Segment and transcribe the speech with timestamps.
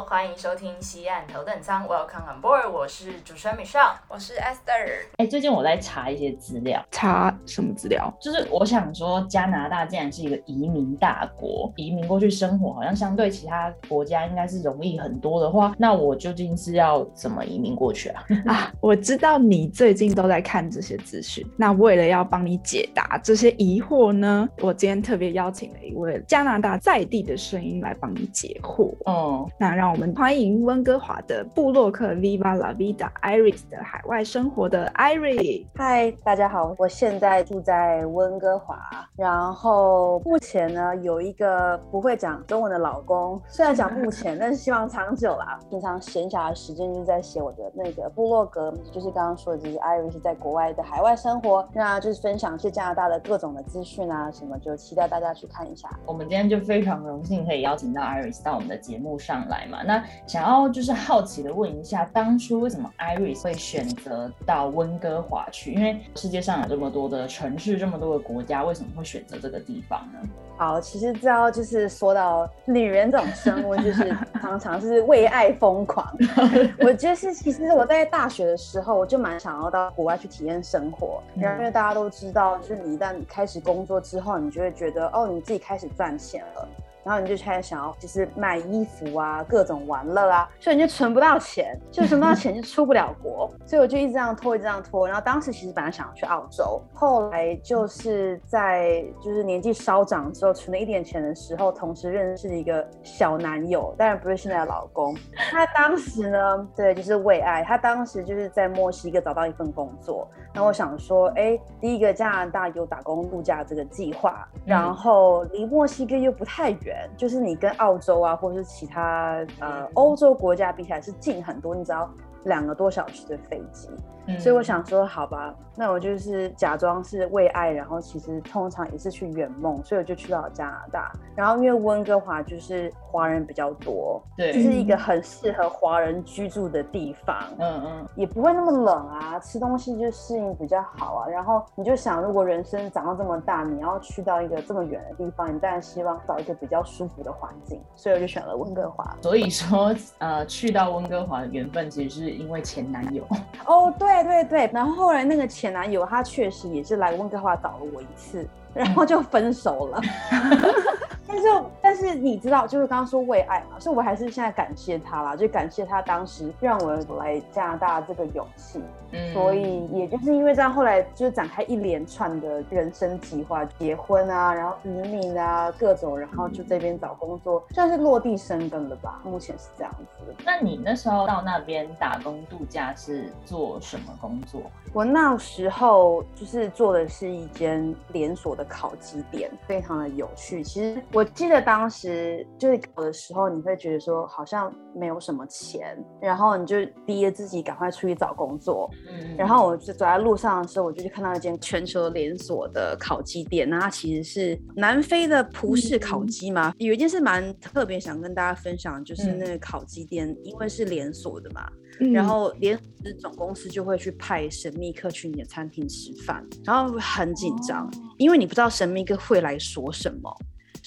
[0.00, 5.04] 好，欢迎收听西岸头等舱，Welcome on board，我是主持人 Michelle，我是 Esther。
[5.18, 8.10] 哎，最近我在查一些资料，查什么资料？
[8.18, 18.24] 就是我想说，加拿大既然是一个移民大国，移民过去生活好像相对其他国家应该是容易很多的话，那我究竟是要怎么移民过去啊？
[18.46, 28.94] 啊，我知道你最近都在看这些资讯，那为了要帮你解答这些疑惑呢，我今天特别邀请了一位加拿大在地的声音来帮你解惑。
[29.04, 35.66] 哦，那让我们欢迎温哥华的布洛克 Viva La Vida Iris 的海外生活的 Iris。
[35.74, 38.78] 嗨，大家好，我现在住在温哥华，
[39.16, 45.58] 然后目前呢有一个不会讲中文的老公，虽然讲目前，但是希望长久啦。
[45.68, 55.90] 平常闲暇的时间就是在写我的那个部落格，就是刚刚说的，就是 Iris 在国外的海外生活，那就是分享一些加拿大的各种的资讯啊什么，就期待大家去看一下。
[56.06, 59.00] 我们今天就非常荣幸可以邀请到 Iris 到我们的节。
[59.00, 65.74] 目上来嘛，那想要就是好奇的问一下，当初为什么 Iris 会选择到温哥华去？
[65.74, 70.18] 因为世界上有这么多的城市，这么多的国家，为什么会选择这个地方呢？
[70.56, 76.06] 好，其实知道就是说到女人这种生物，就是常常是为爱疯狂。
[76.80, 81.22] 我觉得是，其实我在大学的时候，我就蛮想要到国外去体验生活。
[81.34, 86.68] 然后因为大家都知道，就是你一旦开始工作之后，你就会觉得哦，你自己开始赚钱了。
[87.04, 95.06] 然后你就开始想要，就是买衣服啊，各种玩乐啊，所以你就存不到钱，就存不到钱就出不了国，所以我就一直这样拖，一直这样拖。
[95.06, 105.16] 然后当时其实本来想要去澳洲，后来就是在就是年纪稍长之后，存了一点钱的时候，同时认识了一个小男友，当然不是现在的老公。
[105.50, 110.28] 他当时呢，对，就是为爱，他当时就是在墨西哥找到一份工作。
[110.52, 116.89] 那我想说，哎，第一个加拿大有打工度假这个计划，然后离墨西哥又不太远。
[117.16, 122.08] 就是你跟澳洲啊，或者是其他呃欧洲国家比起来是近很多，你只要。
[122.44, 123.90] 两个多小时的飞机，
[124.38, 131.12] 所以我想说，好吧，那我就是假装是为爱，然后其实通常也是去圆梦，所以我就去到加拿大。
[131.36, 141.28] 然后因为温哥华就是华人比较多，对，就是一个很适合华人居住的地方，嗯嗯，也不会那么冷啊，吃东西就适应比较好啊。
[141.28, 149.16] 然后你就想，如果人生长到这么大，你要去到一个这么远的地方，你当然希望找一个比较舒服的环境，所以我就选了温哥华。
[149.22, 152.30] 所以说，呃，去到温哥华的缘分其实是。
[152.30, 153.24] 因为前男友
[153.66, 160.00] 哦，对对对，然后后来那个前男友他确实也是来温哥华找了我一次，然后就分手了。
[161.30, 168.80] 但是但是你知道，就是刚刚说为爱嘛，所以我还是现在感谢他啦，就感谢他当时让我来加拿大这个勇气。
[169.12, 179.20] 嗯，所以也就是因为这样，后来就是展开一连串的人生计划，结婚啊，然后移民啊，各种，然后就这边找工作，算是落地生根了吧。
[179.24, 180.34] 目前是这样子。
[180.44, 184.62] 那你那时候到那边打工度假是做什么工作？
[184.92, 190.62] 我那时候就是做的是一间连锁的烤鸡店，非常的有趣。
[190.62, 196.76] 其实我记得当时就是搞的时候，你会觉得说好像没有什么钱，然后你就
[197.06, 198.88] 逼着自己赶快出去找工作。
[199.36, 206.72] 然后我就走在路上的时候，我就去看到一间全球连锁的烤鸡店，那它其实是南非的葡式烤鸡嘛。
[206.78, 211.68] 有一件事蛮特别，想跟大家分享，就是那个烤鸡店，因为是连锁的嘛，
[212.12, 212.78] 然后连
[213.18, 220.30] 总公司就会去派神秘客去你的餐厅吃饭，然后很紧张，因为你不知道神秘客会来说什么。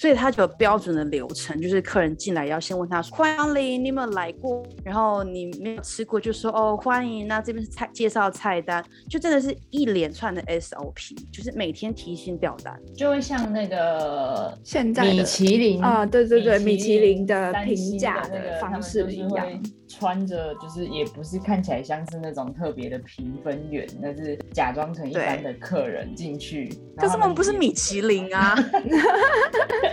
[0.04, 19.64] 所以他就有标准的流程，就是客人进来要先问他说：“欢迎，你有没有来过？”然后你没有吃过，就说：“哦，欢迎。”那这边是菜介绍菜单，就真的是一连串的 SOP，就是每天提心吊胆，就会像那个现在米其林啊，对对对，米其林的评价的方式一样。
[19.96, 26.74] 穿着就是也不是看起来像是那种特别的评分员，那是假装成一般的客人进去。
[26.98, 28.56] 可是我们不是米其林啊！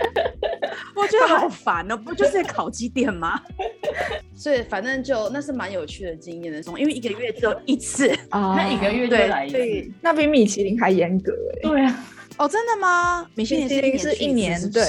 [0.95, 3.39] 我觉得好烦哦， 不就是烤鸡店吗？
[4.35, 11.69] 所以反正就那是蛮有趣的经验的，因为一个月只有一次啊，那一个月就来一次，那比米其林还严格哎。
[11.69, 12.03] 对啊。
[12.37, 13.27] 哦，真的吗？
[13.35, 14.81] 米其林是一年对，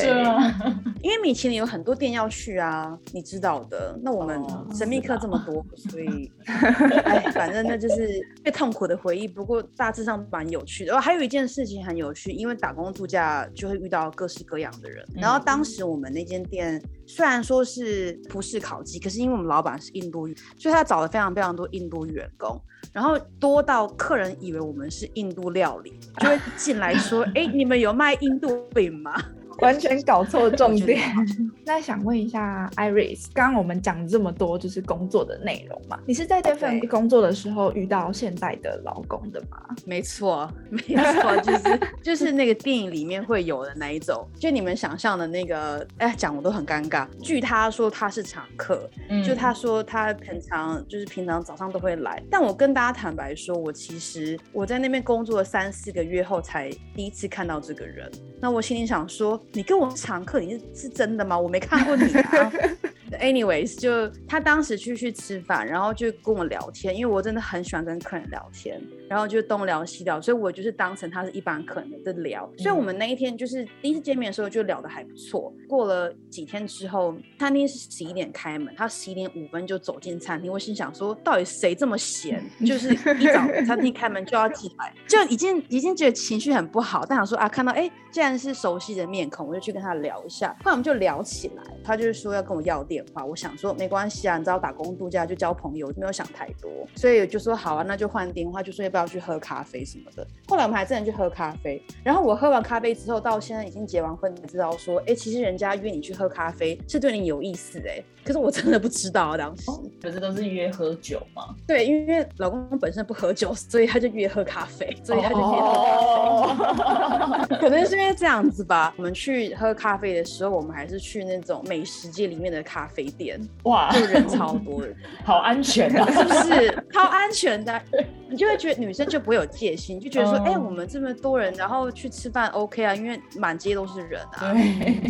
[1.03, 3.99] 因为米其林有很多店要去啊，你知道的。
[4.03, 4.41] 那我们
[4.73, 9.27] 神秘客这么多， 所以哎，反正那就是最痛苦的回忆。
[9.27, 10.95] 不过大致上蛮有趣的。
[10.95, 15.05] 哦，还有一件事情很有趣，因为打工度假就会遇到各式各样的人。
[15.17, 22.57] 然后当时我们那间店虽然说是葡式烤鸡，可是因为我们老板是印度裔，所以他找了非常非常多印度员工。
[22.93, 29.13] 然后多到客人以为我们是印度料理，就会进来说：“哎，你们有卖印度饼吗？”
[29.59, 31.01] 完全搞错重点。
[31.65, 35.99] 那想问一下，Iris，刚刚我们讲这么多就是工作的内容嘛？
[36.07, 39.59] 你是在这份工作的时候遇到现在的老公的吗？
[39.87, 45.87] 没错， 没错，就是就是那个电影里面会有的那一种，就你们想象的那个。
[45.99, 47.07] 哎，讲我都很尴尬。
[47.21, 48.89] 据他说他是常客，
[49.25, 52.23] 就他说他平常就是平常早上都会来。
[52.31, 58.11] 但我跟大家坦白说，我其实我在那边工作了三四个月后才第一次看到这个人。
[58.41, 59.41] 那我心里想说。
[59.53, 61.39] 你跟我常客，你是是真的吗？
[61.39, 62.53] 我没看过你啊。
[63.19, 72.51] Anyways，就他当时去去吃饭，然后就跟我聊天，因为我真的很喜欢跟客人聊天，然后就东聊西聊，所以我就是当成他是一般客人的聊。
[72.59, 75.53] 所以我们那一天就是第一次见面的时候就聊得还不错。
[75.69, 80.51] 过了几天之后，餐厅是十一点开门，他十一点五分就走进餐厅。
[80.51, 87.05] 我心想说，到底谁这么闲，就是一早餐厅开门就要进来，就已经已经觉得情绪很不好。
[87.07, 90.49] 但想说啊，看到哎，既然是熟悉的面孔，我就去跟他聊一下。
[90.65, 93.02] 后来我们就聊起来，他就是说要跟我要电。
[93.13, 100.27] 话我想说没关系啊，你知道打工度假就交朋友，没有想太多，所以就说好啊，那就换电话，就说要不要去喝咖啡什么的。
[100.49, 109.71] 后来我们还真的去喝咖啡，然后我喝完咖啡之后，到现在已经结完婚，才知道说，哎，其实人家约你去喝咖啡是对你有意思哎，可是我真的不知道啊，当时
[110.01, 111.55] 可是都是约喝酒吗？
[111.67, 118.95] 对，因为老公本身不喝酒，所以他就约喝咖啡，所以他就约喝咖啡， 可能是因为这样子吧。
[118.97, 122.83] 我们去喝咖啡的时候，我们还是去那种美食街里面的咖。
[122.95, 124.89] 啡店哇，就人超多的，
[125.25, 126.85] 好安全啊， 是不是？
[126.93, 127.81] 超安全的，
[128.29, 134.55] 你就会觉得女生就不会有戒心，就觉得说，哎，我们这么多人，然后去吃饭 OK 啊，因为满街都是人啊，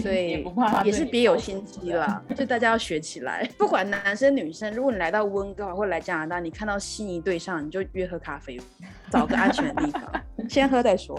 [0.00, 0.44] 所以
[0.84, 3.48] 也是别有心机啦，就大家要学起来。
[3.58, 8.60] 不管男生女生，如果你来到温哥华或来加拿大，你看到心仪对象，你就约喝咖啡，
[9.10, 10.02] 找个安全的地方。
[10.52, 11.18] 先喝再说。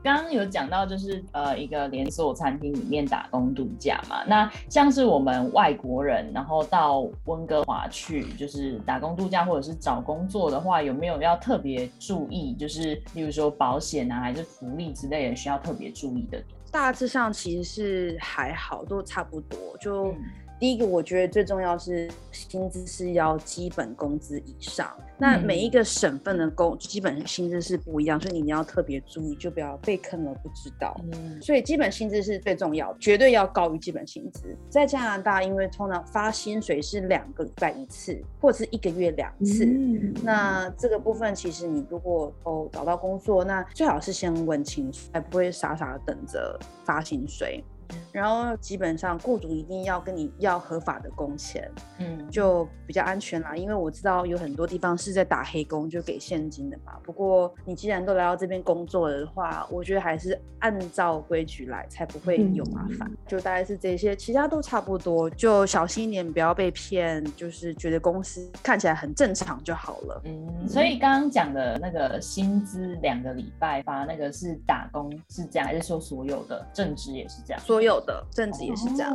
[0.00, 4.22] 刚刚有讲到，就是呃，一个连锁餐厅里面打工度假嘛。
[4.24, 12.54] 那像是我们外国人，然后到温哥华去，就是打工度假或者是找工作的话，有没有要特别注意？
[12.54, 16.40] 就是例如说保险啊，还是福利之类的，需要特别注意的？
[16.70, 19.58] 大致上其实是还好，都差不多。
[19.80, 20.14] 就
[20.60, 24.88] 第一个，我觉得最重要是薪资是要基本工资以上。
[25.22, 31.00] 那每一个省份的工基本薪资是不一样，所以你要特别注意，就不要被坑了不知道。
[31.12, 34.52] 嗯，所以基本薪资是最重要，绝对要高于基本薪资。
[34.68, 39.64] 在加拿大，因为通常发薪水是两个礼拜一次，或者是一个月两次。
[39.64, 47.62] 嗯，那这个部分其实你如果哦找到工作，那最好是先问清楚，才不会傻傻的等着发薪水。
[48.12, 53.56] 然后基本上雇主一定要跟你要合法的工钱，嗯，就比较安全啦。
[53.56, 56.92] 因为我知道有很多地方是在打黑工，就给现金的嘛。
[57.02, 63.10] 不过你既然都来到这边工作了的话，我觉得还是按照规矩来，才不会有麻烦。
[63.26, 67.22] 就大概是这些，其他都差不多，就小心一点，不要被骗。
[67.34, 70.20] 就是觉得公司看起来很正常就好了。
[70.24, 77.60] 嗯，所以刚刚讲的那个薪资两个礼拜发那个是打工是这样，还是说所有的正职也是这样？
[77.62, 79.12] 所有的政治也是这样，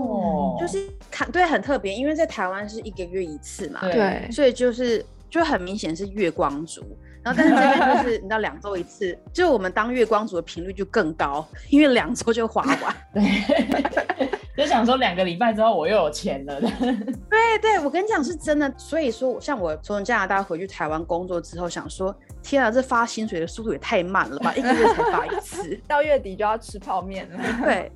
[0.60, 6.82] 就是看对很特别，因为在台湾是一个月一次嘛，对，所以就是就很明显是月光族，
[7.24, 16.60] 然后但是这边就是你知道两周一次，就我们当月光族的频率就更高，因为两周就花完， 对，就想说两个礼拜之后我又有钱了，
[17.30, 22.14] 对对，我跟你讲是真的，所以说像我从加拿大回去台湾工作之后，想说。
[22.44, 24.56] 天啊，这发薪水的速度也太慢了吧！
[24.56, 27.40] 一个月才发一次， 到月底就要吃泡面了。
[27.62, 27.92] 对，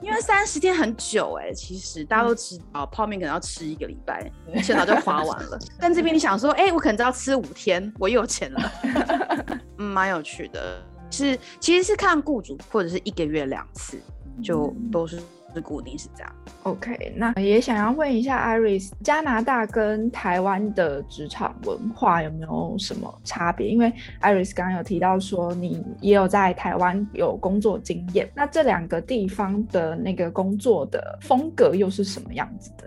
[0.00, 4.30] 因为三十天很久哎，其实大家都知道，泡面可能要吃一个礼拜，
[4.62, 5.58] 现在就花完了。
[5.80, 8.72] 但这边你想说，哎，我可能只要吃五天，我又有钱了，
[9.78, 10.80] 嗯，蛮有趣的。
[11.10, 13.98] 是，其实是看雇主，或者是一个月两次，
[14.40, 15.18] 就都是。
[15.56, 16.32] 是固定是这样。
[16.64, 23.66] OK，那也想要问一下 Iris，加拿大跟台湾的职场文化有没有什么差别？
[23.68, 32.86] 因为 Iris 刚刚有提到说你也有在台湾有工作经验，那这两个地方的那个工作的风格又是什么样子的？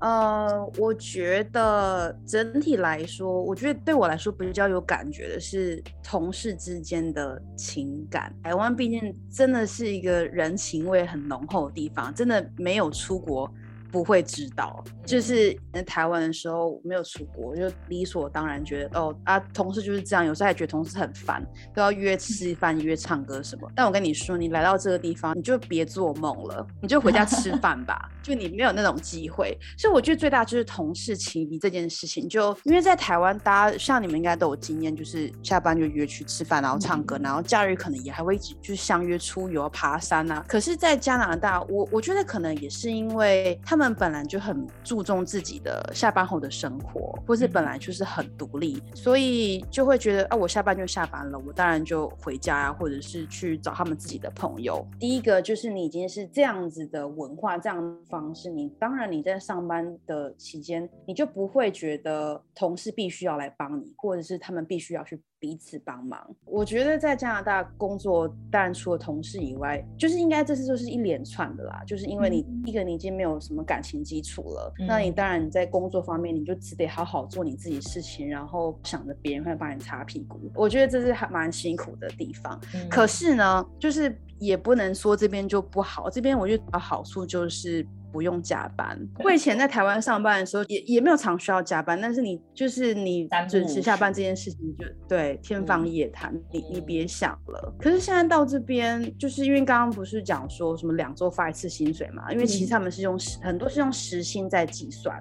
[0.00, 8.34] 呃，我觉得整体来说，我觉得对我来说比较有感觉的是同事之间的情感。
[8.42, 13.52] 台湾毕竟真的是一个人情味很浓厚的地方，真的没有出国。
[13.90, 21.44] 不会知道，就是在台湾的时候没有出国，就理所当然觉得哦啊，同事就是这样，有时候还觉得同事很烦，
[21.74, 23.68] 都要约吃饭、约唱歌什么。
[23.74, 28.08] 但我跟你说，你来到这个地方，你就别做梦了，你就回家吃 饭吧。
[28.22, 32.28] 就你没有那种机会，所以我觉得最大就是同事情谊这件事情。
[32.28, 40.44] 就因为在台湾，大家像你们应该都有经验，就是下班就约去吃饭，然后唱歌，然后假日可能也还会一起就是相约出游、爬山啊。
[40.46, 43.79] 可是，在加拿大，我我觉得可能也是因为他们。
[43.80, 54.86] 们本来就很注重自己的下班后的生活，或是本来就是很独立，所以就会觉得啊，我下班就下班了，我当然就回家啊，或者是去找他们自己的朋友。
[54.98, 65.18] 第一个就是你已经是这样子的文化，这样的方式，你当然你在上班的期间，你就不会觉得同事必须要来帮你，或者是他们必须要去。
[65.40, 71.82] 彼此帮忙，我觉得在加拿大工作，当然除了同事以外，就是应该这次就是一连串的啦。
[71.86, 80.38] 就是因为你一个你已经没有什么感情基础了，那你当然你在工作方面你就只得好好做你自己事情，然后想着别人会帮你擦屁股。
[80.54, 82.60] 我觉得这是还蛮辛苦的地方。
[82.90, 87.86] 可是呢，就是也不能说这边就不好，这边我觉得好处就是。
[88.12, 88.98] 不用加班。
[89.24, 97.74] 我以前在台湾上班的时候，也也没有常需要加班，但是你就是你准时下班这件事情，就对天方夜谭，你你别想了。
[97.78, 102.30] 可是现在到这边，就是因为刚刚不是讲说什么两周发一次薪水嘛？
[102.32, 105.18] 因为其实他们是用时很多是用时薪在计算，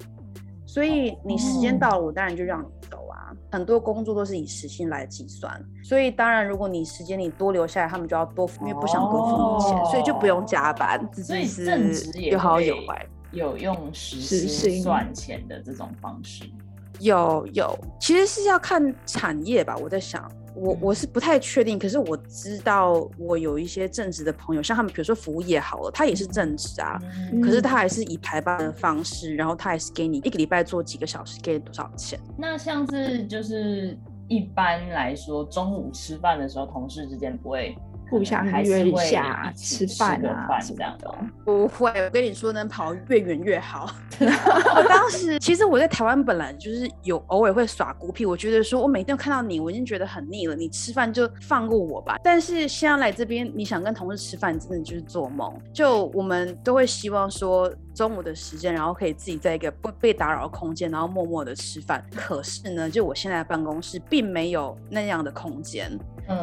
[0.69, 3.33] 所以你时间到了，我当然就让你走啊。
[3.51, 11.09] 很多工作都是以时薪来计算，所以当然如果你时间你多留下来，他们就要多付，因为不想多付你钱，所以就不用加班。
[11.11, 16.43] 所以正职也有好有坏，有用时薪赚钱的这种方式。
[16.99, 19.75] 有有，其实是要看产业吧。
[19.75, 26.99] 我在想，我我是不太确定，可是我知道我有一些正职的朋友，像他们，比如说服务业好了，他也是正职啊，
[27.41, 32.19] 可是他还是以排班的方式，然后他还是给你一个礼拜做几个小时，给你多少钱？
[32.37, 33.97] 那像是就是
[34.27, 37.77] 一般来说，中午吃饭的时候，同事之间不会。
[38.09, 41.89] 互相约一下吃饭啊，什么的不会。
[41.89, 43.89] 我跟你说，能跑越远越好。
[44.19, 50.55] 我当时其实我在台湾本来就是有偶尔会耍孤僻，我觉得说我每天看到你，我已经觉得很腻了。
[50.55, 52.17] 你吃饭就放过我吧。
[52.23, 55.53] 但是现在来这边，你想跟同事吃饭，真的就是做梦。
[55.73, 62.01] 就我们都会希望说中午的时间，然后可以自己在一个不被打扰的空间，然后默默的吃饭。
[62.15, 65.91] 可是呢，就我现在的办公室并没有那样的空间。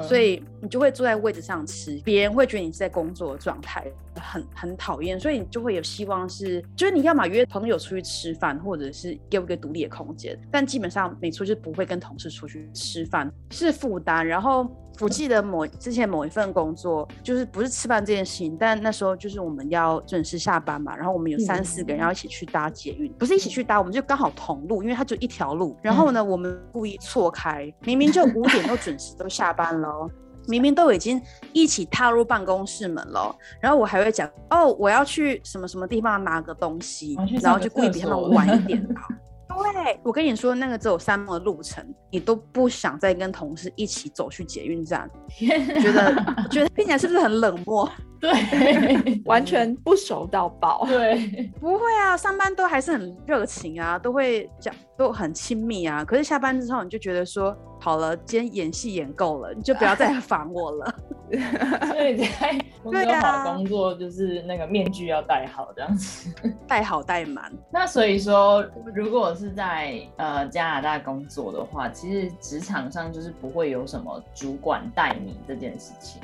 [0.03, 3.87] 所以你就会坐在位置上吃，别人会觉得你是在工作的状态，
[4.17, 5.19] 很很讨厌。
[5.19, 10.39] 所以你就会有希望是，就是你要么约朋友出去吃饭，或者是给我一个独立的空间。
[10.51, 14.27] 但基本上每次，就不会跟同事出去吃饭，是负担。
[14.27, 14.69] 然后。
[15.01, 25.77] 我记得某之前某一份工作，就是不是吃饭这件事情，但那时候就是我们要准时下班嘛，然后我们有三四个人要一起去搭捷运，不是一起去搭，我们就刚好同路，因为它就一条路。
[25.83, 30.11] 然后呢，我们故意错开，明明就五点都准时都下班了，
[30.49, 31.21] 明明都已经
[31.53, 38.95] 一起踏入办公室门了，然后我还会讲哦，我要去什么什么地方拿个东西，然后就故意比他们晚一点到。
[39.63, 45.09] 对，我跟你说，那个只有三步的路程，你都不想再跟同事一起走去捷运站，
[45.39, 46.15] 觉得
[46.51, 47.89] 觉得听起来是不是很冷漠？
[48.19, 48.33] 对，
[49.27, 50.87] 完全不熟到爆。
[50.87, 56.05] 对，不会啊，上班都还是很热情啊，都会讲，都很亲密啊。
[56.05, 57.55] 可是下班之后，你就觉得说，
[57.87, 60.95] 好了，今天演戏演够了，你就不要再烦我了。
[61.87, 66.29] 所以在工作好工作，就是那个面具要戴好，这样子，
[66.67, 67.53] 戴好戴满。
[67.71, 76.21] 那所以说，如果是在呃加拿大工作的话，其实职场上就是不会有什么主管带你这件事情。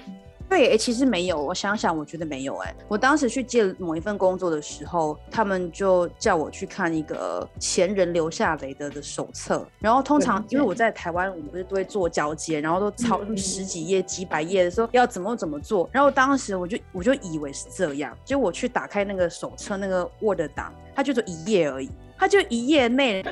[0.52, 1.42] 对，哎，其实没有。
[1.42, 2.54] 我想想，我觉得没有。
[2.58, 9.66] 哎，我当时去接某一份工作的时候，他们就叫我去看一个前人留下来的的手册。
[9.78, 15.88] 然后通常，因为我在台湾，我们不是都会做交接，然后都抄十几页、几百页的时候要怎么怎么做。
[15.90, 21.90] 然后当时我就我就以为是这样，结果我去打开那个手册那个 Word 档，它就做一页而已。
[22.18, 23.24] 它就一页内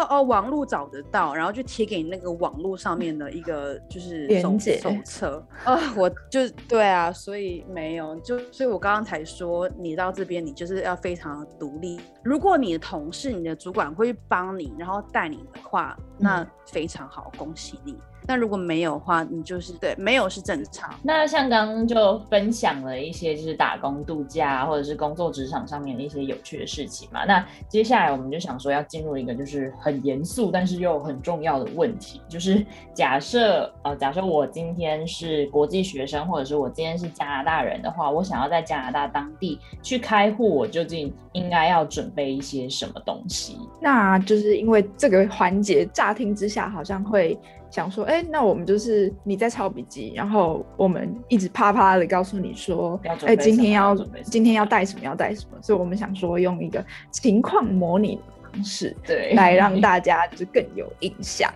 [0.00, 12.00] 哦哦，网络找得到，然后就贴给你那个网络上面的一个就是手手册啊，我就对啊，所以没有就，所以我刚刚才说你到这边你就是要非常独立。
[12.22, 17.98] 如果你的同事、你的主管会帮你，然后带你的话，那非常好，恭喜你。
[18.30, 20.88] 但如果没有的话，你就是对没有是正常。
[21.02, 27.24] 那像刚刚就分享了一些就是打工度假或者是工作职场上面的一些有趣的事情嘛。
[27.24, 43.58] 那接下来我们就想说要进入一个就是很严肃但是又很重要的问题，就是假设呃假设我今天是国际学生或者是我今天是加拿大人的话，我想要在加拿大当地去开户，我究竟应该要准备一些什么东西？
[43.80, 47.36] 那就是因为这个环节乍听之下好像会。
[47.70, 58.22] 想说，哎，那我们就是你在抄笔记，然后我们一直啪啪的告诉你说，哎，今天要今天要带什么，要带什么，所以我们想说用一个情况模拟的
[58.52, 61.48] 方式，对，来让大家就是更有印象。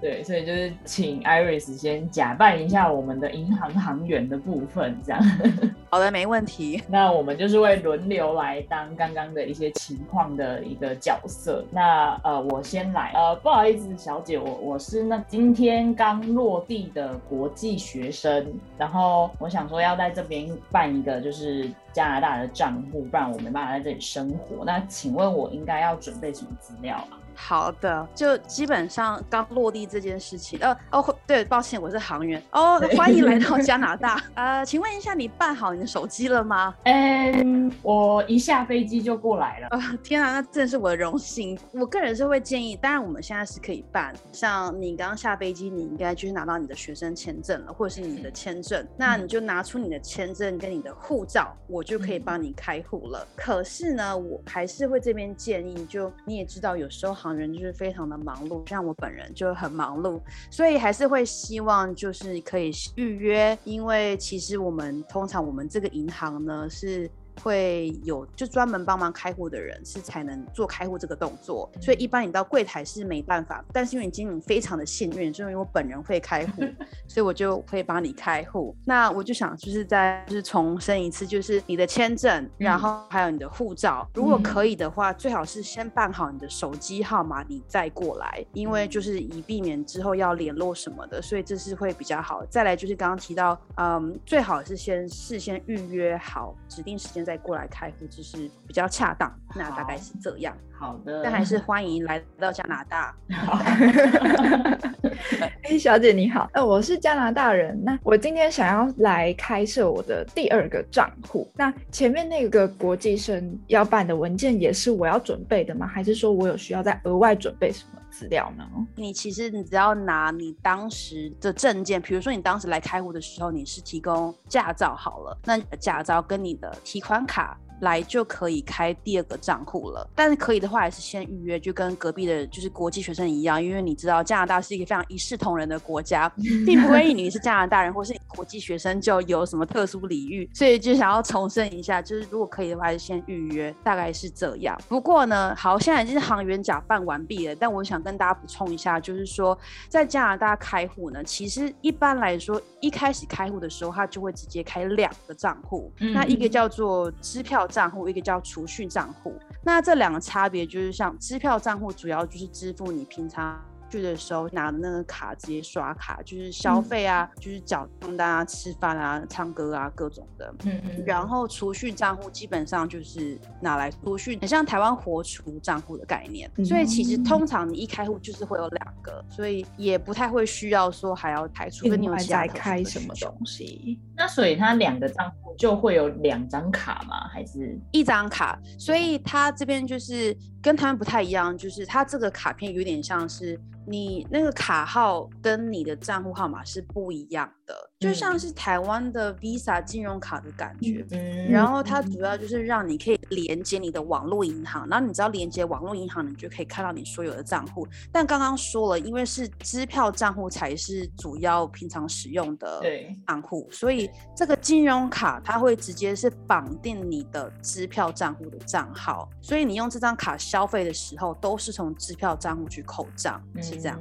[0.00, 5.22] 对，所以就是请 Iris 先假扮一下我们的银行行员的部分，这样。
[5.90, 6.82] 好的，没问题。
[6.88, 11.64] 那我们就是会轮流来当刚刚的一些情况的一个角色。
[11.70, 13.12] 那呃，我先来。
[13.14, 18.46] 呃，不好意思，小姐，我我是那今天刚落地的国际学生，
[18.78, 24.64] 然后我想说要在这边办一个就是加拿大的账户，不然我没办法在这里生活。
[24.64, 27.18] 那请问我应该要准备什么资料啊？
[27.40, 34.22] 好的，就基本上刚落地这件事情，呃哦，对，抱歉，我是航员哦，欢迎来到加拿大。
[34.34, 36.74] 呃，请问一下，你办好你的手机了吗？
[36.84, 39.68] 嗯，我一下飞机就过来了。
[39.68, 41.58] 啊，天啊，那真的是我的荣幸。
[41.72, 53.26] 我个人是会建议，当然我们现在是可以办，像你刚刚下飞机，你应该就是拿到你的学生签证了，或者是你的签证，那你就拿出你的签证跟你的护照，我就可以帮你开户了。
[53.34, 60.20] 可是呢，我还是会这边建议，就你也知道，有时候航人就是非常的忙碌，像我本人就很忙碌，
[60.50, 67.10] 所以还是会希望就是可以预约，因为其实我们通常我们这个银行呢是。
[67.42, 73.64] 会有就专门帮忙开户的人是才能做开户这个动作，所以一般你到柜台是没办法。
[73.72, 76.62] 但是因为你今天非常的幸运，是因为我本人会开户，
[77.08, 78.76] 所以我就会帮你开户。
[78.84, 92.44] 那我就想就是在就是重申一次，就是你的签证，然后还有你的护照，如果可以的话，最好是先办好你的手机号码，你再过来，因为就是以避免之后要联络什么的，所以这是会比较好。
[92.46, 97.20] 再来就是刚刚提到，嗯，最好是先事先预约好指定时间。
[97.30, 100.52] 再过来开户就是比较恰当，那大概是这样。
[100.76, 103.14] 好的，但还是欢迎来到加拿大。
[105.62, 111.48] 哎，小姐你好，呃，我是加拿大人，那我今天想要来开设我的第二个账户。
[111.54, 115.86] 那前面那个国际生要办的文件也是我要准备的吗？
[115.86, 118.64] 还是说我有需要再额外准备什么资料呢？
[118.96, 127.58] 你其实你只要拿你当时的证件，比如说你当时来开户的时候你是提供驾照好了，那驾照跟你的提款卡。
[127.80, 136.28] 来就可以开第二个账户了，但是可以的话还是先预约，就跟隔壁的就是国际学生一样，因为你知道加拿大是一个非常一视同仁的国家，
[136.66, 144.78] 并不会因你是加拿大人或是国际学生就有什么特殊礼遇，所以就想要重申一下，就是如果可以的话，还是先预约，大概是这样。
[144.88, 157.66] 不过呢，好，现在已经是航员假办完毕了，但我想跟大家补充一下，就是说在加拿大开户呢，其实一般来说一开始开户的时候，他就会直接开两个账户，那一个叫做支票。
[157.70, 163.58] 账户一个叫储蓄账户，那这两个差别就是像支票账户主要就是支付你平常。
[163.90, 170.54] 去的时候拿的那个卡直接刷卡，就是消费啊，就是缴账单啊、吃饭啊、唱歌啊各种的。
[170.64, 171.04] 嗯嗯。
[171.04, 176.50] 然后储蓄账户基本上就是拿来储蓄，很像台湾活储账户的概念。
[176.64, 183.98] 所以其实通常你一开户就是会有两个，所以也不太会需要说还要排除跟你有其他开什么东西。
[184.16, 187.26] 那所以它两个账户就会有两张卡吗？
[187.28, 188.58] 还是一张卡？
[188.78, 193.58] 所以它这边就是跟他们不太一样，就是它这个卡片有点像是。
[193.86, 197.74] 你那个卡号跟你的账户号码是不一样的。
[197.98, 201.04] 就像是台湾的 Visa 金融卡的感觉，
[201.48, 207.86] 然后它主要就是让你可以连接你的网络银行，然后你只要连接网络银行，你就可以看到你所有的账户。
[208.12, 212.82] 但刚刚说了，因为是支票账户才是主要平常使用的
[213.26, 224.00] 账户，所以这个金融卡它会直接是绑定你的支票账户的账号，所以你用这张卡消费的时候都是从支票账户去扣账，是这样。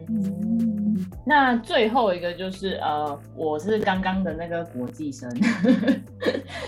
[1.25, 3.79] 那最后一个就是呃，我是。
[3.89, 5.27] 刚刚的那个国际生，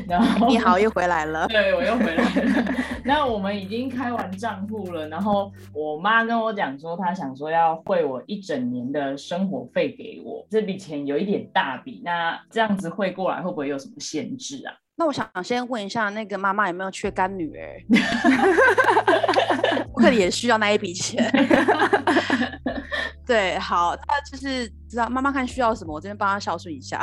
[0.08, 2.74] 然后你好又回来了， 对我又回来了。
[3.04, 14.74] 那我们已经开完账户了，然后我妈跟我讲说，她想说要汇我一整年的生活费给我，这笔钱有一点大笔，那这样子汇过来会不会有什么限制啊？
[15.02, 17.84] 那我想先问一下，那个妈妈有没有缺干女儿？
[19.92, 21.26] 我可能也需要那一笔钱。
[23.26, 27.02] 对，好，那就是知道妈妈看需要什么，我这边帮她孝顺一下。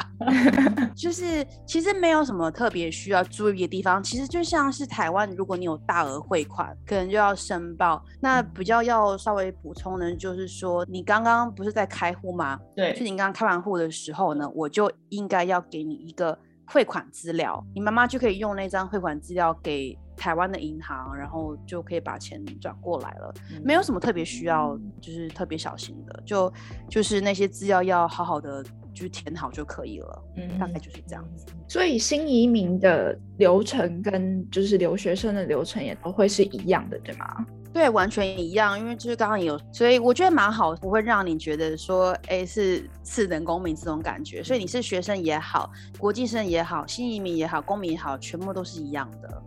[0.95, 8.01] 就是其实没有什么特别需要注意的地方，其实就像是台湾，如果你有大额汇款，可能就要申报。
[8.21, 12.57] 那比较要稍微补充的，就是说你刚刚不是在开户吗？
[12.77, 19.99] 对，就你刚刚开完户的时候呢，我就应该要给你一个汇款资料，你妈妈就可以用那张汇款资料给。
[20.19, 26.53] 台湾的银行，然后就可以把钱转过来了，没有什么特别需要，就是特别小心的，就
[26.91, 28.61] 就是那些资料要好好的
[28.99, 31.47] 就是填好就可以了，嗯，大概就是这样子。
[31.69, 37.47] 所以新移民的流程跟就是留学生的流程也都会是一样的，对吗？
[37.73, 44.43] 对，完全一样，因为就是刚刚有，所以我觉得蛮好，不会让你觉得说，哎，是次等公民这种感觉。
[44.43, 49.43] 所以你是学生也好，国际生也好，新移民也好，公民也好，全部都是一样的。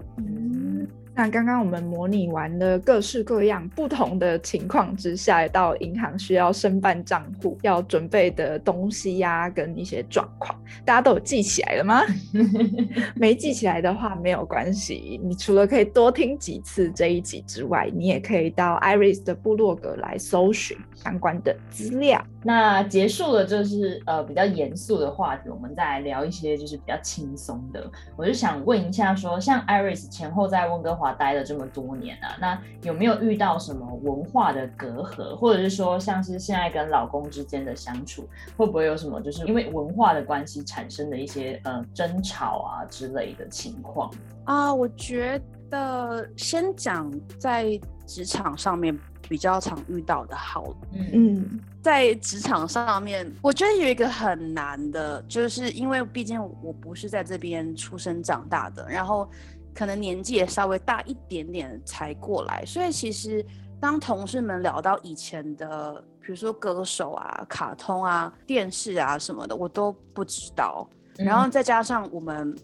[1.13, 12.01] 那刚刚我们模拟完了各式各样不同的情况之下，到银行需要申办账户要准备的东西呀，跟一些状况，大家都有记起来了吗？
[13.13, 22.25] 没记起来的话没有关系，你除了可以多听几次这一集之外，你也可以到 Iris 的部落格来搜寻相关的资料。
[22.43, 27.85] 那结束了就是呃比较严肃的话题，我们再来聊一些就是比较轻松的。
[28.15, 44.11] 我就想问一下，说像 Iris 前后在温哥华待了这么多年啊，那有没有遇到什么文化的隔阂，或者是说像是现在跟老公之间的相处，会不会有什么就是因为文化的关系产生的一些呃争吵啊之类的情况
[44.45, 44.73] 啊？
[44.73, 48.97] 我觉得先讲在职场上面。
[49.29, 59.29] 比较常遇到的，好，嗯嗯，在职场上面，我觉得有一个很难的，就是因为毕竟我不是在这边出生长大的，然后
[59.73, 63.45] 可能年纪也稍微大一点点才过来，所以其实
[63.79, 70.87] 当同事们聊到以前的，比如说歌手啊、卡通啊、电视啊什么的，我都不知道。
[71.17, 72.55] 然后再加上我们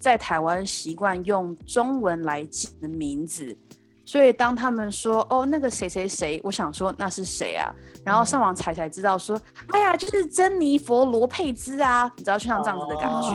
[0.00, 3.56] 在台湾习惯用中文来记名字。
[4.04, 7.72] 所以当他们说哦那个谁谁谁，我想说那是谁啊？
[8.04, 13.30] 然后上网查才知道说，哎呀，就是珍妮佛罗佩兹啊，你知道就像这样子的感觉，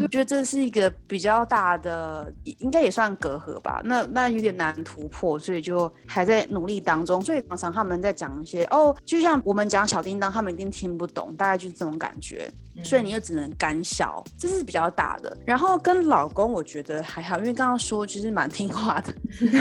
[0.00, 3.80] 我觉得这是一个比较大的，应该也算隔阂吧。
[3.84, 7.20] 那那有点难突破，所以就还在努力当中。
[7.22, 12.50] 所以常常他们在讲一些哦，就像我们讲小叮当，他们一定听不懂，大概就是这种感觉。
[12.82, 15.36] 所以你又只能干笑，这是比较大的。
[15.44, 19.14] 然后跟老公，我觉得还好，因为刚刚说其实蛮听话的。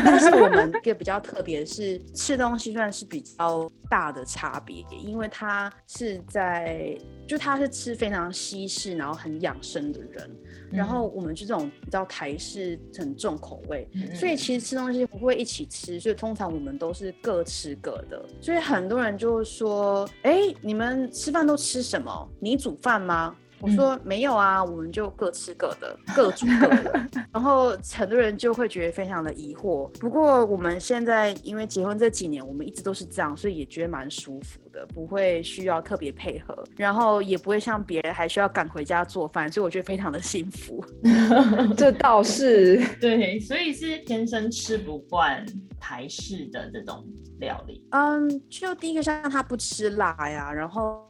[0.04, 6.98] 但是我们一个比较特别是吃东西算是比较大的差别，因为他是在
[7.28, 10.30] 就他是吃非常西式，然后很养生的人。
[10.72, 18.26] 然后我们就这种比较台式很重口味，所以其实吃东西不会一起吃，所以通常我们都是各吃各的。
[18.42, 22.30] 所以很多人就说：“哎，你们吃饭都吃什么？
[22.40, 27.08] 你煮饭吗？”我说没有啊，我们就各吃各的，各煮各的。
[27.32, 29.90] 然后很多人就会觉得非常的疑惑。
[30.00, 40.84] 不过我们现在因为结婚这几年，我们一直都是这样，所以也觉得蛮舒服的，不会需要特别配合，然后也不会像别人还需要赶回家做饭，所以我觉得非常的幸福。
[41.76, 45.46] 这倒是对，所以是天生吃不惯
[45.80, 47.06] 台式的这种。
[47.40, 51.06] 料理，嗯，就第一个像他不吃辣呀，然后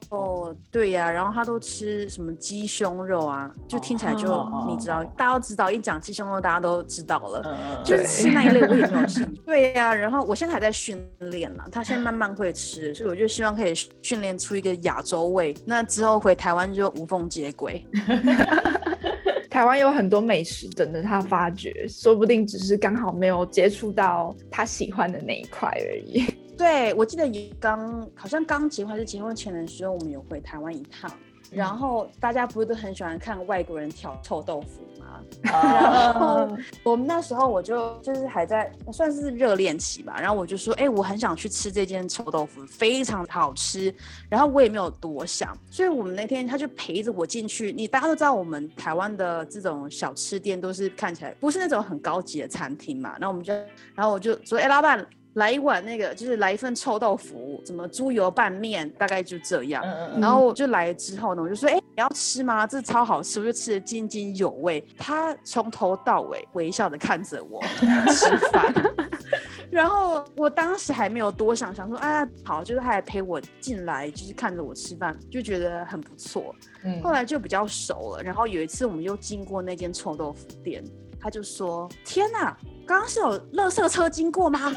[0.71, 9.26] 对呀，然后他都吃什么鸡胸肉啊，就听起来就你知道，大家都知道，一讲鸡胸肉大家都知道了，就是吃那一类我也没有吃。
[9.45, 17.86] 对呀，然后我现在还在训练呢，他现在慢慢会吃，所以我就希望可以训练出一个亚洲味，那之后回台湾就无缝接轨。
[19.50, 26.26] 台湾有很多美食等着他发掘，说不定只是刚好没有接触到他喜欢的那一块而已。
[26.58, 31.10] 对，我记得也刚好像刚结婚还是结婚前的时候，我们有回台湾一趟。
[31.51, 35.19] 然后大家不是都很喜欢看外国人挑臭豆腐吗？
[35.43, 36.47] 然后
[36.84, 43.93] 我们那时候我就就是还在算是热恋期吧，然后我就说，哎，我很想去吃这间臭豆腐，非常好吃。
[44.29, 47.71] 然后我也没有多想，所以我们那天他就陪着我进去。
[47.71, 53.15] 你大家都知道，我们台湾的这种小吃店都是看起来不是那种很高级的餐厅嘛。
[53.19, 53.53] 然后我们就，
[53.93, 55.05] 然后我就说，哎，老板。
[55.36, 59.84] 来一碗那个，就是来一份臭豆腐，什么猪油拌面，大概就这样。
[60.19, 62.65] 然后就来之后呢，我就说，哎，你要吃吗？
[62.65, 64.86] 这超好吃，我就吃的津津有味。
[64.98, 67.62] 他从头到尾微笑的看着我
[68.13, 68.74] 吃饭，
[69.69, 76.56] 然后我当时还没有多想，想说，哎，好，就是他还陪我进来，就是看着我吃饭，就觉得很不错。
[77.04, 78.24] 后来就比较熟了。
[78.24, 80.82] 然后有一次我们又经过那间臭豆腐店，
[81.19, 82.56] 他就说，天哪！
[82.86, 84.71] 刚刚是有垃圾车经过吗？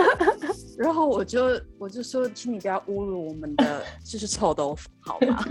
[0.76, 5.44] 然后我就我就说，请你不要侮辱我们的 就是臭豆腐，好吗？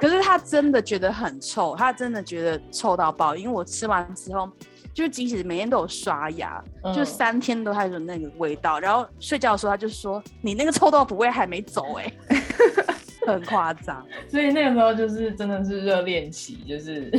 [0.00, 4.50] 可是他真的觉得很臭，他真的觉得臭到爆，因为我吃完之后，
[4.94, 6.62] 就是即使每天都有刷牙，
[6.94, 8.80] 就三天都还有那个味道。
[8.80, 12.12] 然后睡觉的时候，他就说：“你那个臭豆腐味还没走哎。
[13.26, 17.10] ”很夸张，所以那个时候就是真的是热恋期，就是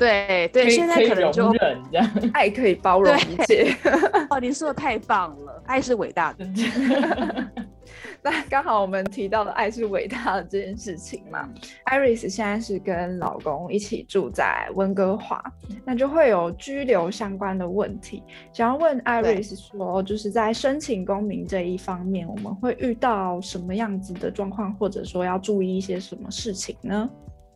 [0.00, 3.76] 对对，现在可能就这样，爱可以包容一切。
[4.30, 6.44] 哦，您说的太棒了，爱是伟大的。
[8.22, 11.48] 那刚好我们提到了爱是伟大的这件事情嘛
[11.86, 15.42] ，Iris 现在是跟老公一起住在温哥华，
[15.84, 18.22] 那就会有居留相关的问题。
[18.52, 27.08] 想要问 Iris 说，就是在申请公民这一方面，我们会遇到什么样子的状况，或者说要注意一些什么事情呢？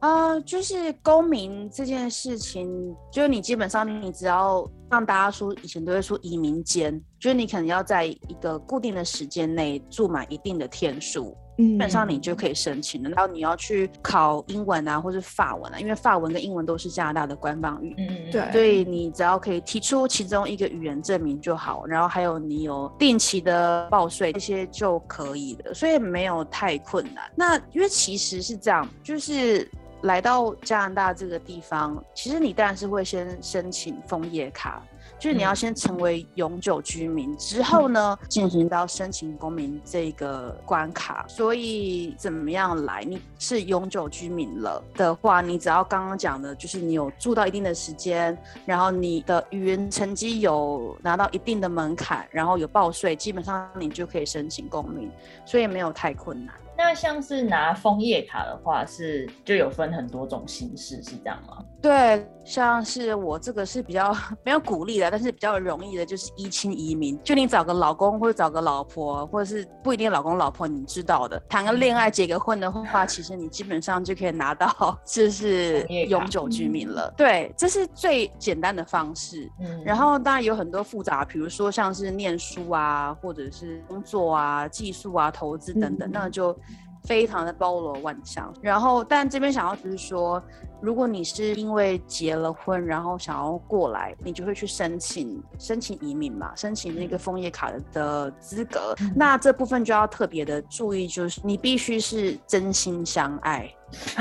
[0.05, 13.09] 啊，就是公民这件事情，就是你基本上你只要让大家说，以前都会说移民间，就是你可能要在一个固定的时间内住满一定的天数，嗯基本上你就可以申请了。
[13.09, 27.25] 然后你要去考英文啊，或是法文啊，因为法文跟英文都是加拿大的官方语，嗯对，所以你只要可以提出其中一个语言证明就好，然后还有你有定期的报税这些就可以了，所以没有太困难。
[27.35, 29.67] 那因为其实是这样，就是。
[30.05, 34.83] 来到加拿大这个地方，其实你当然是会先申请枫叶卡，
[35.19, 41.25] 就是你要先成为永久居民之后呢，进行到申请公民这个关卡。
[41.27, 43.03] 所以怎么样来？
[43.03, 48.37] 你是永久居民了的话，你只要刚刚讲的，就是你有住到一定的时间，
[48.67, 55.11] 然后你的语言成绩有拿到一定的门槛，然后有报税，基本上你就可以申请公民，
[55.47, 56.55] 所以没有太困难。
[56.77, 61.65] 那像是拿枫叶卡的话，是就有分很多种形式，是这样吗？
[61.85, 64.11] 对，像是我这个是比较
[64.43, 77.13] 没有鼓励的，但是比较容易的，就是一亲移民，就你找个老公或者找个老婆，或者是不一定老公老婆，你知道的，谈个恋爱结个婚的话，其实你基本上就可以拿到 就是永久居民了。
[77.19, 79.47] 对，这是最简单的方式。
[79.61, 86.57] 嗯，然后当然有很多复杂，比如说像是念书啊，或者是工作啊、技术啊、投资等等，那就。
[87.05, 90.43] 非常的包罗万象，然后，但这边想要就是说，
[90.81, 98.95] 如果你是因为结了婚，然后想要过来，你就会去申请申请移民嘛，申请那个枫叶卡的的资格。
[99.15, 103.71] 那这部分就要特别的注意，就是你必须是真心相爱，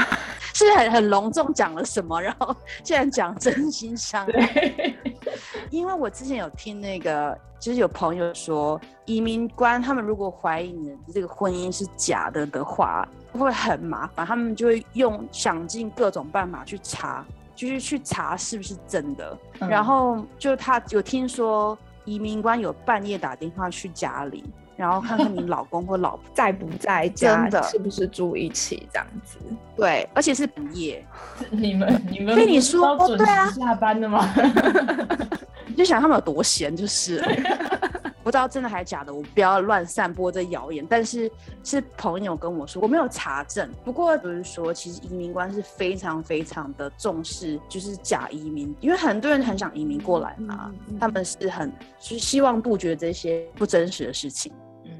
[0.54, 4.96] 是很很隆重讲了什么，然后竟然讲真心相爱。
[5.70, 19.36] 因为我之前有听那个，就是有朋友说，移民官他们如果怀疑你的这个婚姻是假的的话，会很麻烦，他们就会用想尽各种办法去查，就是去查是不是真的。
[19.60, 24.44] 然后就他有听说，移民官有半夜打电话去家里，
[24.76, 29.38] 然后看看你老公或老婆在不在家，是不是住一起这样子。
[29.76, 31.04] 对，而且是半夜。
[31.50, 34.28] 你们你们跟你说对啊，下班的吗？
[35.66, 37.20] 你就想他们有多闲，就是
[38.24, 40.86] 不知道真的还是假的，我不要乱散播这谣言。
[40.90, 41.30] 但是
[41.64, 43.70] 是朋友跟我说，我没有查证。
[43.84, 54.52] 不过就是说，其实移民官是非常非常的重视，就是假移民，因为很多人很想移民过来嘛，他们是很是希望杜绝这些不真实的事情。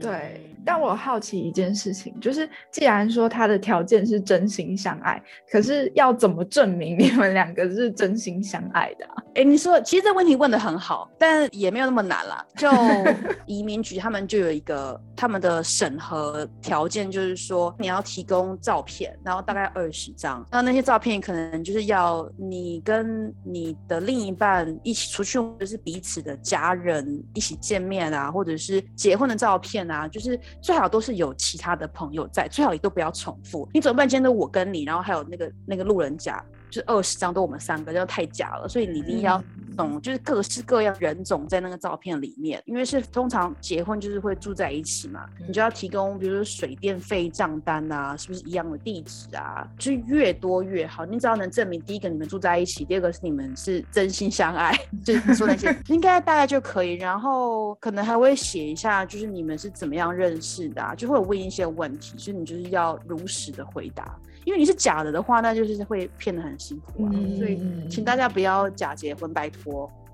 [0.04, 0.50] 对。
[0.66, 9.06] 但我好奇一件事情，就是既然说他的条件是真心相爱，可是要怎么证明你们两个是真心相爱的？
[9.36, 12.46] 哎，你说，其实这问题问的很好，但也没有那么难啦。
[12.56, 12.72] 就
[13.46, 30.40] 移民局他们就有一个他们的审核条件，就是说你要提供照片，然后大概二十张，那那些照片可能就是要你跟你的另一半一起出去，或者是彼此的家人一起见面啊，或者是结婚的照片啊，啊就是。
[30.62, 33.68] 最好都是有其他的朋友在，最好也都不要重复。
[33.74, 34.08] 你怎么办？
[34.08, 36.44] 今天都我跟你，然后还有那个那个路人甲。
[36.70, 39.40] 就是二十张都我们三个，这样太假了，所以你一定要
[39.76, 49.68] 懂，就是各式各样人种在那个照片里面，因为是通常结婚就是会住在一起嘛，你就要提供，比如说水电费账单啊，是不是一样的地址啊？
[49.78, 64.18] 就是越多越好，你只要能证明第一个你们住在一起，第二个是你们是真心相爱，就是说那些应该大概就可以，然后可能还会写一下，就是你们是怎么样认识的，啊，就会问一些问题，所以你就是要如实的回答。
[64.46, 69.92] 因为你是假的的话，那就是会骗得很辛苦啊，所以请大家不要假结婚，拜托。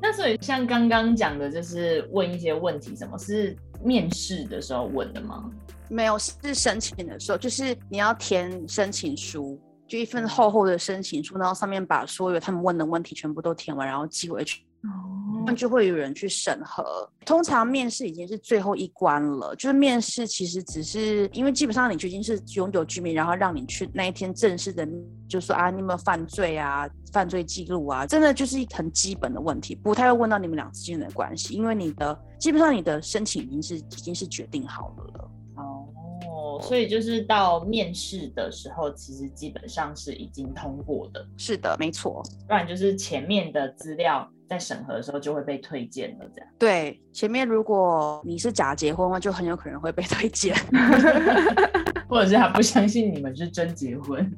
[0.00, 5.50] 那所以像刚刚讲的，就是问一些问题，什么是面试的时候问的吗？
[5.88, 14.62] 没有，是申请的时候，就是你要填申请书，就一份厚厚的申请书，然后上面把所有他们问的问题全部都填完，然后寄回去。
[14.84, 15.52] 哦。
[15.56, 17.08] 就会有人去审核。
[17.26, 24.88] 通常面试已经是最后一关了，就是面试其实只是因为基本上你就已经是永久居民，然后让你去那一天正式的，
[25.28, 35.30] 就说啊你有没有犯罪啊，犯罪记录啊，真的就是一很基本的问题，不太会问到你们俩之间的关系，因为你的基本上你的申请已经是已经是决定好了了。
[36.58, 41.26] 哦，所以就是到面试的时候，其实基本上是已经通过的。
[41.36, 42.22] 是的，没错。
[42.46, 46.50] 不然就是前面的资料在审核的时候就会被推荐了，这样。
[46.58, 50.54] 对，前面如果你是假结婚的话，就很有可能会被推荐。
[52.08, 54.30] 或者是他不相信你们是真结婚，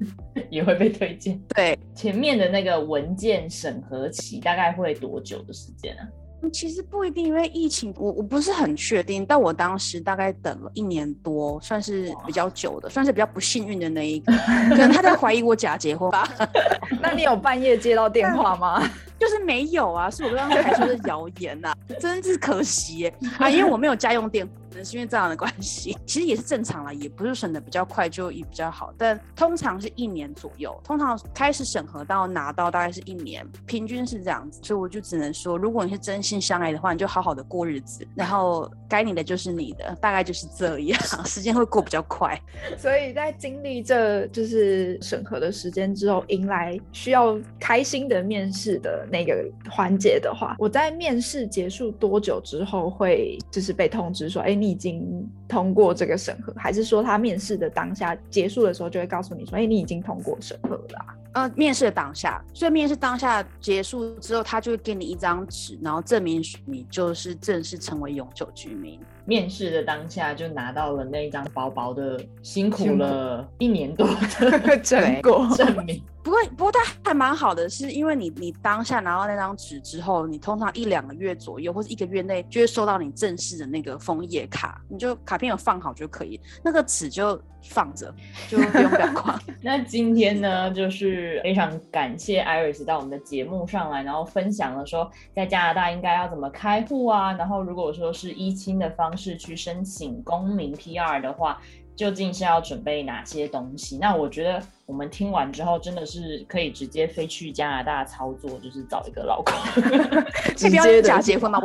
[0.49, 1.37] 也会被推荐。
[1.49, 6.07] 对，前面的那个文件审核期大概会多久的时间啊？
[6.51, 9.25] 其实不一定，因为疫情，我我不是很确定。
[9.27, 14.33] 但我当时大概等了一年多，算是比较久的，算是比较不幸运的那一个。
[14.71, 16.29] 可能他在怀疑我假结婚吧？
[17.01, 18.83] 那你有半夜接到电话吗？
[19.19, 24.47] 就是没有啊，是我刚刚才说的谣言呐，真是可惜啊，因为我没有家用电。
[24.77, 42.41] 能是因为这样的关系， 其实也是正常了，也不是审的比较快就也比较好，但通常是一年左右，通常开始审核到拿到大概是一年，平均是这样子，所以我就只能说，如果你是真心相爱的话，你就好好的过日子，然后该你的就是你的，大概就是这样， 时间会过比较快。
[42.79, 69.01] 所以在经历这就是审核的时间之后，迎来需要开心的面试的那个环节的话，我在面试结束多久之后会就是被通知说，哎，已经通过这个审核，还是说他面试的当下结束的时候就会告诉你说：“哎，你已经通过审核了。”呃，面试的当下，所以面试当下结束之后，他就会给你一张纸，然后证明你就是正式成为永久居民。
[69.27, 76.01] 面试的当下就拿到了那一张薄薄的辛苦了一年多的 成果证明。
[76.23, 88.15] 不过，不过，但还蛮好的，是因为你你当下拿到那张纸之后，你通常一两个月左右或者一个月内就会收到你正式的那个枫叶卡，你就卡片有放好就可以，那个纸就放着，
[88.49, 89.41] 就不用裱框。
[89.63, 101.61] 那今天呢，就是非常感谢 Iris 到我们的节目上来，然后分享了说在加拿大应该要怎么开户啊，然后如果说是一亲的方式去申请公民 PR 的话。
[101.97, 103.99] 究竟是要准备哪些东西？
[103.99, 109.55] 那我觉得我们听完之后，真的是可以直接飞去加拿大操作，就是找一个老公，
[110.57, 111.63] 直接假结婚吗？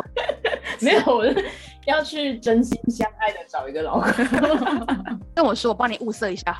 [0.81, 1.01] 没有，
[1.85, 4.11] 要去真心相爱的找一个老公。
[5.35, 6.57] 跟我说，我帮你物色一下。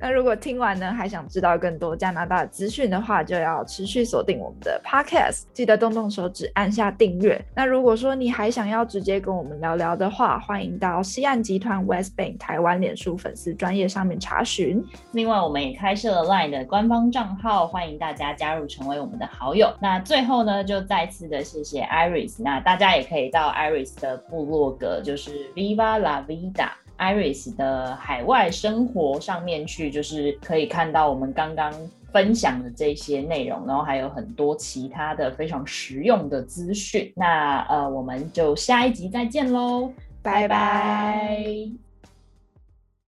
[0.00, 7.40] 那如果听完呢，还想知道更多加拿大资讯的话，就要持续锁定我们的 podcast，记得动动手指按下订阅。
[7.54, 14.82] 那如果说你还想要直接跟我们聊聊的话，欢迎到西岸集团 West Bank 台湾脸书粉丝专业上面查询。
[15.12, 19.70] 另外，我们也开设了 Line 的官方账号，欢迎大家加入成为我们的好友。
[19.80, 22.42] 那最后呢，就再次的谢谢 Iris。
[22.42, 26.70] 那大家也可以到 Iris 的部落格，就是 Viva La Vida。
[27.00, 31.72] Iris 的海外生活上面去，就是可以看到我们刚刚
[32.12, 37.12] 分享的这些内容，然后还有很多其他的非常实用的资讯。
[37.16, 39.90] 那呃，我们就下一集再见喽，
[40.22, 41.89] 拜拜。